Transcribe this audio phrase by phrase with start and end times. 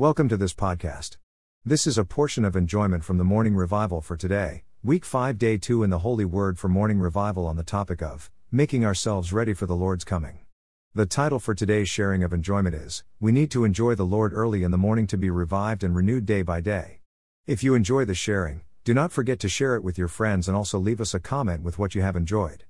[0.00, 1.18] Welcome to this podcast.
[1.62, 5.58] This is a portion of enjoyment from the morning revival for today, week 5, day
[5.58, 9.52] 2 in the Holy Word for morning revival on the topic of making ourselves ready
[9.52, 10.38] for the Lord's coming.
[10.94, 14.62] The title for today's sharing of enjoyment is We Need to Enjoy the Lord Early
[14.62, 17.00] in the Morning to be Revived and Renewed Day by Day.
[17.46, 20.56] If you enjoy the sharing, do not forget to share it with your friends and
[20.56, 22.64] also leave us a comment with what you have enjoyed.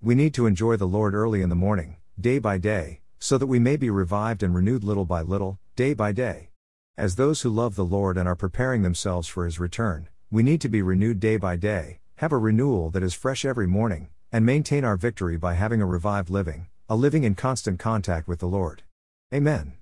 [0.00, 3.48] We need to enjoy the Lord early in the morning, day by day, so that
[3.48, 6.50] we may be revived and renewed little by little, day by day.
[6.98, 10.60] As those who love the Lord and are preparing themselves for His return, we need
[10.60, 14.44] to be renewed day by day, have a renewal that is fresh every morning, and
[14.44, 18.46] maintain our victory by having a revived living, a living in constant contact with the
[18.46, 18.82] Lord.
[19.32, 19.72] Amen.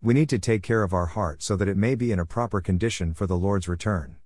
[0.00, 2.24] We need to take care of our heart so that it may be in a
[2.24, 4.16] proper condition for the Lord's return.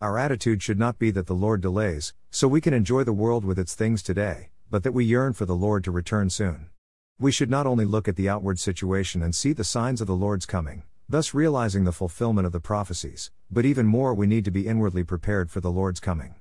[0.00, 3.44] Our attitude should not be that the Lord delays, so we can enjoy the world
[3.44, 6.70] with its things today, but that we yearn for the Lord to return soon.
[7.18, 10.14] We should not only look at the outward situation and see the signs of the
[10.14, 14.50] Lord's coming, thus realizing the fulfillment of the prophecies, but even more we need to
[14.50, 16.34] be inwardly prepared for the Lord's coming.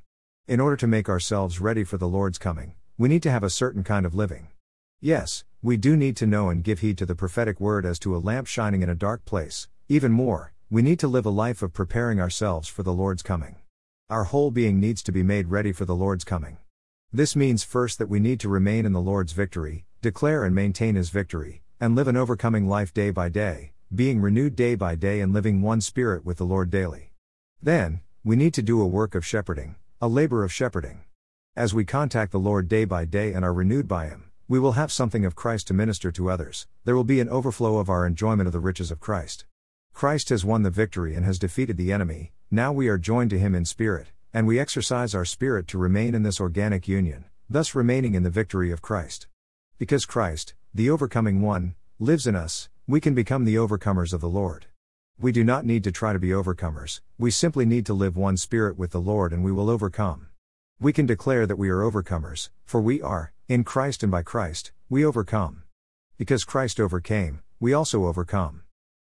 [0.45, 3.49] In order to make ourselves ready for the Lord's coming, we need to have a
[3.49, 4.49] certain kind of living.
[4.99, 8.15] Yes, we do need to know and give heed to the prophetic word as to
[8.15, 11.61] a lamp shining in a dark place, even more, we need to live a life
[11.61, 13.55] of preparing ourselves for the Lord's coming.
[14.09, 16.57] Our whole being needs to be made ready for the Lord's coming.
[17.13, 20.95] This means first that we need to remain in the Lord's victory, declare and maintain
[20.95, 25.21] His victory, and live an overcoming life day by day, being renewed day by day
[25.21, 27.13] and living one spirit with the Lord daily.
[27.63, 31.05] Then, we need to do a work of shepherding, a labor of shepherding.
[31.55, 34.73] As we contact the Lord day by day and are renewed by Him, we will
[34.73, 38.05] have something of Christ to minister to others, there will be an overflow of our
[38.05, 39.45] enjoyment of the riches of Christ.
[39.93, 43.39] Christ has won the victory and has defeated the enemy, now we are joined to
[43.39, 47.73] Him in spirit, and we exercise our spirit to remain in this organic union, thus
[47.73, 49.27] remaining in the victory of Christ.
[49.77, 54.29] Because Christ, the overcoming one, lives in us, we can become the overcomers of the
[54.29, 54.67] Lord.
[55.19, 58.37] We do not need to try to be overcomers, we simply need to live one
[58.37, 60.27] spirit with the Lord and we will overcome.
[60.79, 64.71] We can declare that we are overcomers, for we are, in Christ and by Christ,
[64.87, 65.63] we overcome.
[66.17, 68.61] Because Christ overcame, we also overcome.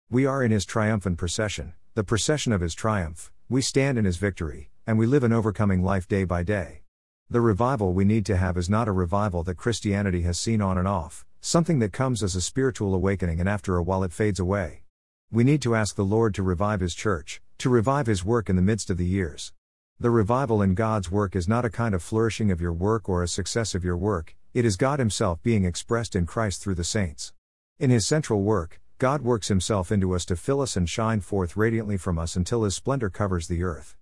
[0.08, 4.16] We are in his triumphant procession, the procession of his triumph, we stand in his
[4.16, 6.84] victory, and we live an overcoming life day by day.
[7.28, 10.78] The revival we need to have is not a revival that Christianity has seen on
[10.78, 14.40] and off, something that comes as a spiritual awakening and after a while it fades
[14.40, 14.82] away.
[15.30, 18.56] We need to ask the Lord to revive His church, to revive His work in
[18.56, 19.52] the midst of the years.
[20.00, 23.22] The revival in God's work is not a kind of flourishing of your work or
[23.22, 26.82] a success of your work, it is God Himself being expressed in Christ through the
[26.82, 27.34] saints.
[27.78, 31.58] In His central work, God works Himself into us to fill us and shine forth
[31.58, 33.96] radiantly from us until His splendor covers the earth.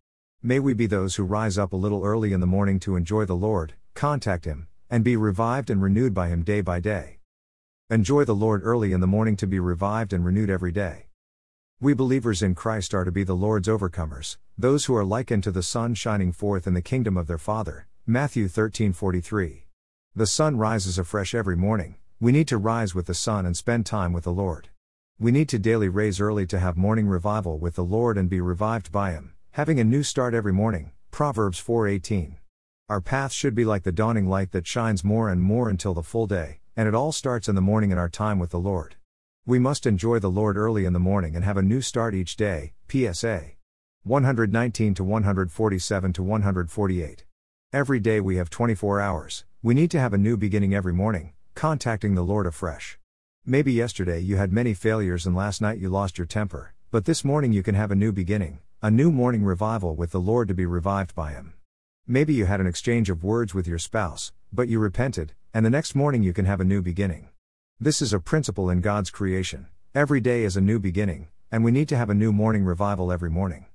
[0.44, 3.24] May we be those who rise up a little early in the morning to enjoy
[3.24, 7.18] the Lord, contact Him, and be revived and renewed by Him day by day.
[7.90, 11.08] Enjoy the Lord early in the morning to be revived and renewed every day.
[11.80, 15.50] We believers in Christ are to be the Lord's overcomers, those who are likened to
[15.50, 17.86] the sun shining forth in the kingdom of their Father.
[18.06, 19.66] Matthew 13:43.
[20.14, 21.96] The sun rises afresh every morning.
[22.20, 24.68] We need to rise with the sun and spend time with the Lord.
[25.18, 28.40] We need to daily raise early to have morning revival with the Lord and be
[28.40, 30.92] revived by him having a new start every morning.
[31.10, 32.38] Proverbs 4:18.
[32.88, 36.02] Our path should be like the dawning light that shines more and more until the
[36.02, 38.96] full day, and it all starts in the morning in our time with the Lord.
[39.44, 42.36] We must enjoy the Lord early in the morning and have a new start each
[42.36, 42.72] day.
[42.90, 43.52] PSA
[44.04, 47.24] 119 to 147 to 148.
[47.72, 49.44] Every day we have 24 hours.
[49.62, 52.98] We need to have a new beginning every morning, contacting the Lord afresh.
[53.44, 57.24] Maybe yesterday you had many failures and last night you lost your temper, but this
[57.24, 60.54] morning you can have a new beginning, a new morning revival with the Lord to
[60.54, 61.54] be revived by Him.
[62.06, 65.70] Maybe you had an exchange of words with your spouse, but you repented, and the
[65.70, 67.28] next morning you can have a new beginning.
[67.78, 69.66] This is a principle in God's creation.
[69.94, 73.12] Every day is a new beginning, and we need to have a new morning revival
[73.12, 73.66] every morning.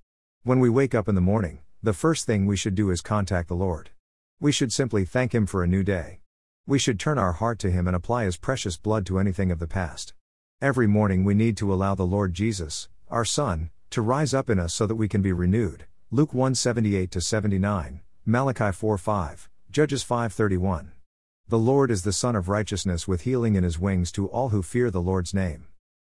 [0.44, 3.48] When we wake up in the morning, the first thing we should do is contact
[3.48, 3.92] the Lord.
[4.40, 6.22] We should simply thank Him for a new day.
[6.66, 9.60] We should turn our heart to Him and apply His precious blood to anything of
[9.60, 10.16] the past.
[10.60, 14.58] Every morning we need to allow the Lord Jesus, our Sun, to rise up in
[14.58, 15.86] us so that we can be renewed.
[16.10, 20.97] Luke 178 79, Malachi 4 5, Judges 5:31.
[21.50, 24.62] The Lord is the Sun of righteousness with healing in his wings to all who
[24.62, 25.68] fear the Lord's name.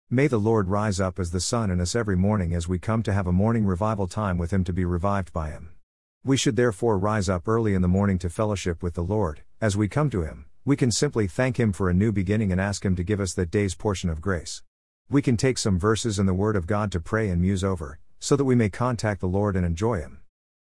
[0.10, 3.04] May the Lord rise up as the sun in us every morning as we come
[3.04, 5.74] to have a morning revival time with him to be revived by him.
[6.24, 9.44] We should therefore rise up early in the morning to fellowship with the Lord.
[9.62, 12.60] As we come to him, we can simply thank him for a new beginning and
[12.60, 14.64] ask him to give us that day's portion of grace.
[15.08, 18.00] We can take some verses in the Word of God to pray and muse over,
[18.20, 20.22] so that we may contact the Lord and enjoy Him.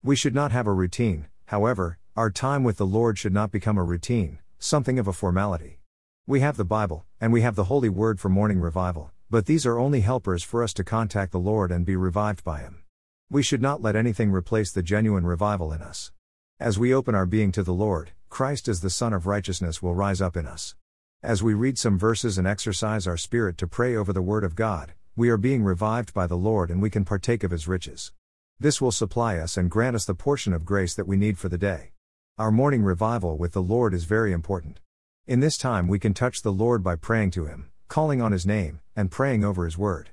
[0.04, 3.76] We should not have a routine, however, our time with the Lord should not become
[3.76, 5.80] a routine, something of a formality.
[6.26, 9.64] We have the Bible, and we have the Holy Word for morning revival, But these
[9.64, 12.82] are only helpers for us to contact the Lord and be revived by Him.
[13.30, 16.12] We should not let anything replace the genuine revival in us.
[16.58, 19.94] As we open our being to the Lord, Christ as the Sun of Righteousness will
[19.94, 20.74] rise up in us.
[21.22, 24.56] As we read some verses and exercise our spirit to pray over the Word of
[24.56, 28.12] God, we are being revived by the Lord and we can partake of His riches.
[28.58, 31.48] This will supply us and grant us the portion of grace that we need for
[31.48, 31.92] the day.
[32.40, 34.80] Our morning revival with the Lord is very important.
[35.26, 38.46] In this time, we can touch the Lord by praying to Him, calling on His
[38.46, 40.08] name, and praying over His word.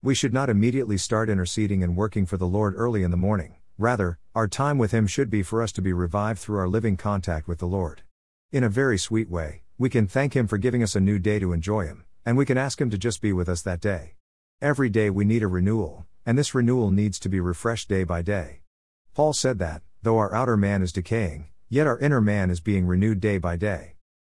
[0.00, 3.56] We should not immediately start interceding and working for the Lord early in the morning.
[3.78, 6.96] Rather, our time with Him should be for us to be revived through our living
[6.96, 8.02] contact with the Lord.
[8.52, 11.40] In a very sweet way, we can thank Him for giving us a new day
[11.40, 14.14] to enjoy Him, and we can ask Him to just be with us that day.
[14.60, 18.22] Every day we need a renewal, and this renewal needs to be refreshed day by
[18.22, 18.60] day.
[19.14, 22.86] Paul said that, though our outer man is decaying, yet our inner man is being
[22.86, 23.94] renewed day by day.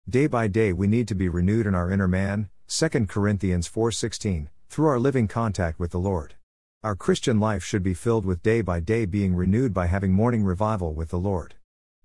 [0.08, 4.48] Day by day we need to be renewed in our inner man, 2 Corinthians 4:16,
[4.70, 6.36] through our living contact with the Lord.
[6.82, 10.44] Our Christian life should be filled with day by day being renewed by having morning
[10.44, 11.56] revival with the Lord.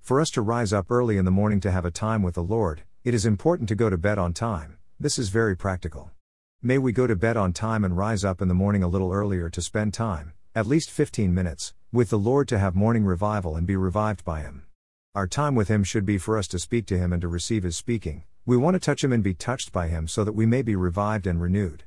[0.02, 2.44] For us to rise up early in the morning to have a time with the
[2.44, 4.80] Lord, it is important to go to bed on time.
[5.00, 6.12] This is very practical.
[6.62, 9.14] May we go to bed on time and rise up in the morning a little
[9.14, 13.56] earlier to spend time, at least 15 minutes, with the Lord to have morning revival
[13.56, 14.64] and be revived by Him.
[15.14, 17.64] Our time with Him should be for us to speak to Him and to receive
[17.64, 18.24] His speaking.
[18.46, 20.74] We want to touch Him and be touched by Him so that we may be
[20.74, 21.84] revived and renewed.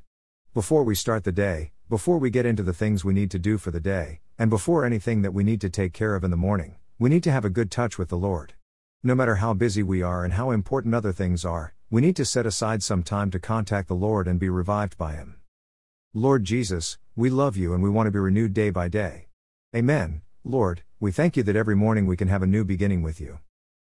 [0.53, 3.57] Before we start the day, before we get into the things we need to do
[3.57, 6.37] for the day, and before anything that we need to take care of in the
[6.37, 8.53] morning, we need to have a good touch with the Lord.
[9.01, 12.25] No matter how busy we are and how important other things are, we need to
[12.25, 15.37] set aside some time to contact the Lord and be revived by Him.
[16.13, 19.29] Lord Jesus, we love you and we want to be renewed day by day.
[19.75, 20.21] Amen.
[20.43, 23.37] Lord, we thank you that every morning we can have a new beginning with you.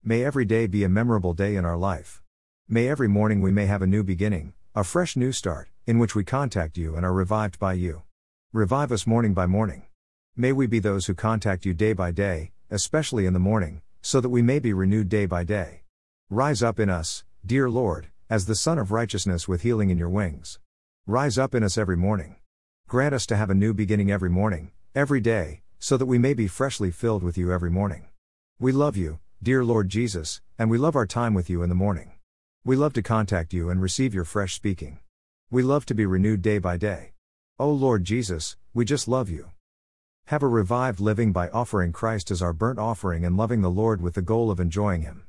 [0.05, 2.23] May every day be a memorable day in our life.
[2.69, 6.15] May every morning we may have a new beginning, a fresh new start, in which
[6.15, 8.03] we contact you and are revived by you.
[8.53, 9.83] Revive us morning by morning.
[10.37, 14.21] May we be those who contact you day by day, especially in the morning, so
[14.21, 15.83] that we may be renewed day by day.
[16.31, 20.09] Rise up in us, dear Lord, as the Sun of Righteousness with healing in your
[20.09, 20.61] wings.
[21.05, 22.37] Rise up in us every morning.
[22.87, 26.35] Grant us to have a new beginning every morning, every day, so that we may
[26.35, 28.07] be freshly filled with you every morning.
[28.59, 31.75] We love you, dear Lord Jesus, and we love our time with you in the
[31.75, 32.13] morning.
[32.65, 34.99] We love to contact you and receive your fresh speaking.
[35.51, 37.13] We love to be renewed day by day.
[37.59, 39.51] Oh Lord Jesus, we just love you.
[40.27, 44.03] Have a revived living by offering Christ as our burnt offering and loving the Lord
[44.03, 45.25] with the goal of enjoying Him.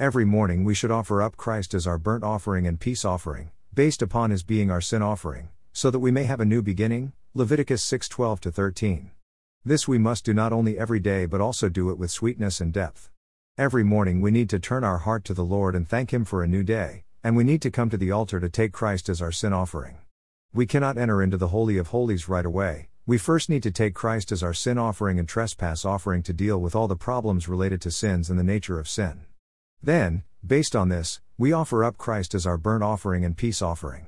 [0.00, 4.02] Every morning we should offer up Christ as our burnt offering and peace offering, based
[4.02, 7.12] upon His being our sin offering, so that we may have a new beginning.
[7.34, 9.10] Leviticus 6 12 13.
[9.66, 12.72] This we must do not only every day but also do it with sweetness and
[12.72, 13.10] depth.
[13.58, 16.40] Every morning we need to turn our heart to the Lord and thank Him for
[16.44, 19.20] a new day, and we need to come to the altar to take Christ as
[19.20, 19.98] our sin offering.
[20.54, 23.92] We cannot enter into the Holy of Holies right away, we first need to take
[23.92, 27.80] Christ as our sin offering and trespass offering to deal with all the problems related
[27.80, 29.22] to sins and the nature of sin.
[29.82, 34.06] Then, based on this, we offer up Christ as our burnt offering and peace offering.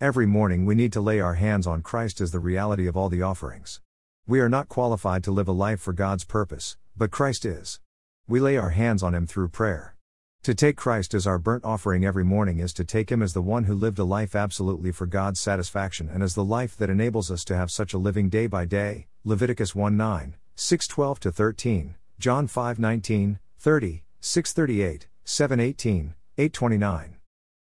[0.00, 3.08] Every morning we need to lay our hands on Christ as the reality of all
[3.08, 3.80] the offerings.
[4.28, 7.78] We are not qualified to live a life for God's purpose, but Christ is.
[8.26, 9.94] We lay our hands on Him through prayer.
[10.42, 13.40] To take Christ as our burnt offering every morning is to take Him as the
[13.40, 17.30] one who lived a life absolutely for God's satisfaction and as the life that enables
[17.30, 19.06] us to have such a living day by day.
[19.22, 26.52] Leviticus 1 9, 6 12 13, John 5 19, 30, 6 38, 7 18, 8
[26.52, 27.16] 29.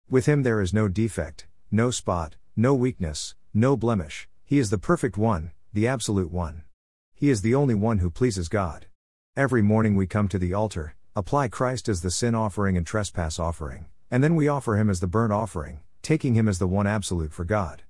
[0.10, 4.80] With Him there is no defect, no spot, no weakness, no blemish, He is the
[4.80, 6.64] perfect one, the absolute one.
[7.14, 8.86] He is the only one who pleases God.
[9.36, 13.40] Every morning we come to the altar, apply Christ as the sin offering and trespass
[13.40, 16.88] offering, and then we offer him as the burnt offering, taking him as the one
[16.88, 17.84] absolute for God.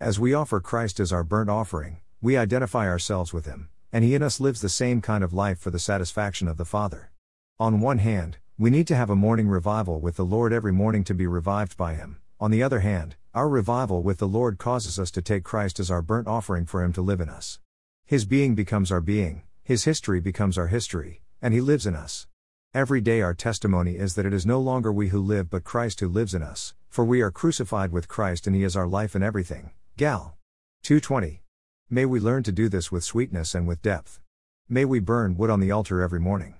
[0.00, 4.14] As we offer Christ as our burnt offering, we identify ourselves with him, and he
[4.14, 7.10] in us lives the same kind of life for the satisfaction of the Father.
[7.58, 11.02] On one hand, we need to have a morning revival with the Lord every morning
[11.02, 12.20] to be revived by him.
[12.38, 15.90] On the other hand, our revival with the Lord causes us to take Christ as
[15.90, 17.58] our burnt offering for him to live in us.
[18.04, 22.26] His being becomes our being, his history becomes our history, and he lives in us.
[22.74, 26.00] Every day our testimony is that it is no longer we who live but Christ
[26.00, 29.14] who lives in us, for we are crucified with Christ and he is our life
[29.14, 29.70] and everything.
[29.96, 30.36] Gal.
[30.82, 31.42] 220.
[31.88, 34.20] May we learn to do this with sweetness and with depth.
[34.68, 36.56] May we burn wood on the altar every morning.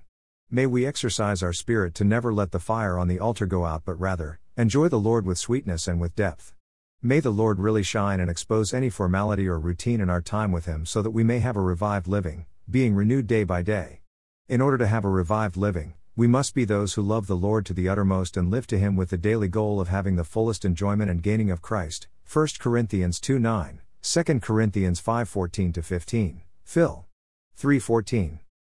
[0.49, 3.83] May we exercise our spirit to never let the fire on the altar go out
[3.85, 6.55] but rather, enjoy the Lord with sweetness and with depth.
[7.05, 10.67] May the Lord really shine and expose any formality or routine in our time with
[10.67, 13.99] Him so that we may have a revived living, being renewed day by day.
[14.47, 17.65] In order to have a revived living, we must be those who love the Lord
[17.65, 20.63] to the uttermost and live to Him with the daily goal of having the fullest
[20.63, 27.05] enjoyment and gaining of Christ, 1 Corinthians 2 9, 2 Corinthians 5 14 15, Phil.
[27.57, 28.39] 3 14.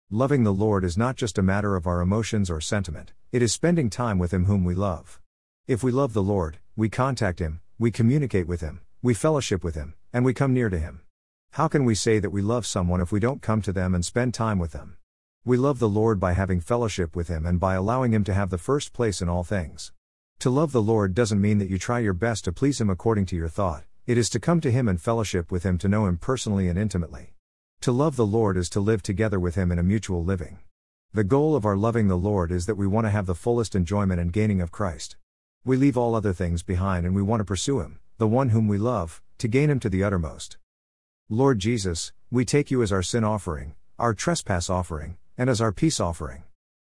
[0.10, 3.52] Loving the Lord is not just a matter of our emotions or sentiment, it is
[3.52, 5.20] spending time with Him whom we love.
[5.68, 9.76] If we love the Lord, we contact Him, we communicate with Him, we fellowship with
[9.76, 11.02] Him, and we come near to Him.
[11.52, 14.06] How can we say that we love someone if we don't come to them and
[14.06, 14.96] spend time with them?
[15.44, 18.52] We love the Lord by having fellowship with Him and by allowing Him to have
[18.52, 19.92] the first place in all things.
[20.40, 23.26] To love the Lord doesn't mean that you try your best to please Him according
[23.26, 26.06] to your thought, it is to come to Him and fellowship with Him to know
[26.06, 27.34] Him personally and intimately.
[27.82, 30.60] To love the Lord is to live together with Him in a mutual living.
[31.12, 33.76] The goal of our loving the Lord is that we want to have the fullest
[33.76, 35.18] enjoyment and gaining of Christ.
[35.66, 38.68] We leave all other things behind and we want to pursue Him, the one whom
[38.68, 40.58] we love, to gain Him to the uttermost.
[41.30, 45.72] Lord Jesus, we take you as our sin offering, our trespass offering, and as our
[45.72, 46.44] peace offering.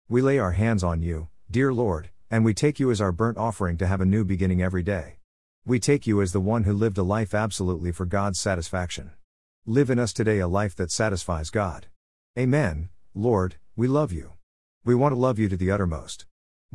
[0.09, 3.37] We lay our hands on you, dear Lord, and we take you as our burnt
[3.37, 5.19] offering to have a new beginning every day.
[5.65, 9.11] We take you as the one who lived a life absolutely for God's satisfaction.
[9.65, 11.87] Live in us today a life that satisfies God.
[12.37, 14.33] Amen, Lord, we love you.
[14.83, 16.25] We want to love you to the uttermost.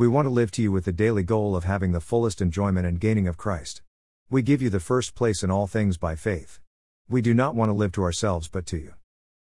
[0.01, 2.87] We want to live to you with the daily goal of having the fullest enjoyment
[2.87, 3.83] and gaining of Christ.
[4.31, 6.59] We give you the first place in all things by faith.
[7.07, 8.95] We do not want to live to ourselves but to you.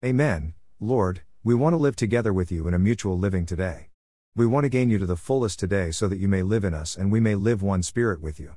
[0.03, 3.87] Amen, Lord, we want to live together with you in a mutual living today.
[4.35, 6.73] We want to gain you to the fullest today so that you may live in
[6.73, 8.55] us and we may live one spirit with you.